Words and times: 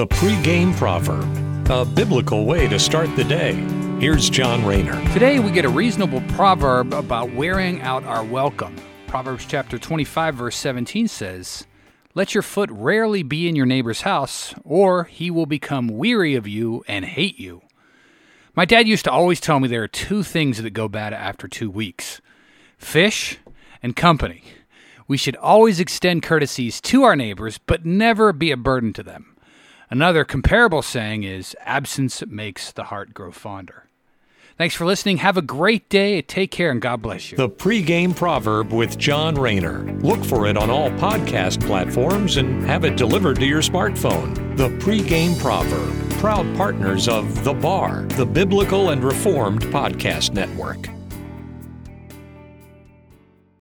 The 0.00 0.06
pregame 0.06 0.74
proverb, 0.76 1.68
a 1.70 1.84
biblical 1.84 2.46
way 2.46 2.66
to 2.68 2.78
start 2.78 3.14
the 3.16 3.24
day. 3.24 3.52
Here's 4.00 4.30
John 4.30 4.64
Rayner. 4.64 4.98
Today 5.12 5.40
we 5.40 5.50
get 5.50 5.66
a 5.66 5.68
reasonable 5.68 6.22
proverb 6.28 6.94
about 6.94 7.34
wearing 7.34 7.82
out 7.82 8.04
our 8.04 8.24
welcome. 8.24 8.74
Proverbs 9.08 9.44
chapter 9.46 9.78
25, 9.78 10.36
verse 10.36 10.56
17 10.56 11.06
says, 11.06 11.66
Let 12.14 12.32
your 12.32 12.40
foot 12.40 12.70
rarely 12.72 13.22
be 13.22 13.46
in 13.46 13.54
your 13.54 13.66
neighbor's 13.66 14.00
house, 14.00 14.54
or 14.64 15.04
he 15.04 15.30
will 15.30 15.44
become 15.44 15.88
weary 15.88 16.34
of 16.34 16.48
you 16.48 16.82
and 16.88 17.04
hate 17.04 17.38
you. 17.38 17.60
My 18.54 18.64
dad 18.64 18.88
used 18.88 19.04
to 19.04 19.12
always 19.12 19.38
tell 19.38 19.60
me 19.60 19.68
there 19.68 19.82
are 19.82 19.86
two 19.86 20.22
things 20.22 20.62
that 20.62 20.70
go 20.70 20.88
bad 20.88 21.12
after 21.12 21.46
two 21.46 21.70
weeks 21.70 22.22
fish 22.78 23.36
and 23.82 23.94
company. 23.94 24.44
We 25.06 25.18
should 25.18 25.36
always 25.36 25.78
extend 25.78 26.22
courtesies 26.22 26.80
to 26.80 27.02
our 27.02 27.16
neighbors, 27.16 27.58
but 27.58 27.84
never 27.84 28.32
be 28.32 28.50
a 28.50 28.56
burden 28.56 28.94
to 28.94 29.02
them. 29.02 29.36
Another 29.90 30.24
comparable 30.24 30.82
saying 30.82 31.24
is 31.24 31.56
absence 31.60 32.24
makes 32.24 32.70
the 32.70 32.84
heart 32.84 33.12
grow 33.12 33.32
fonder. 33.32 33.86
Thanks 34.56 34.74
for 34.74 34.84
listening. 34.84 35.16
Have 35.16 35.36
a 35.36 35.42
great 35.42 35.88
day. 35.88 36.22
Take 36.22 36.52
care 36.52 36.70
and 36.70 36.80
God 36.80 37.02
bless 37.02 37.32
you. 37.32 37.36
The 37.36 37.48
pregame 37.48 38.14
proverb 38.14 38.72
with 38.72 38.98
John 38.98 39.34
Rayner. 39.34 39.82
Look 40.00 40.24
for 40.24 40.46
it 40.46 40.56
on 40.56 40.70
all 40.70 40.90
podcast 40.90 41.66
platforms 41.66 42.36
and 42.36 42.62
have 42.66 42.84
it 42.84 42.96
delivered 42.96 43.40
to 43.40 43.46
your 43.46 43.62
smartphone. 43.62 44.56
The 44.56 44.68
pregame 44.68 45.36
proverb, 45.40 46.10
proud 46.20 46.54
partners 46.56 47.08
of 47.08 47.42
The 47.42 47.54
Bar, 47.54 48.02
the 48.10 48.26
Biblical 48.26 48.90
and 48.90 49.02
Reformed 49.02 49.62
Podcast 49.62 50.34
Network. 50.34 50.99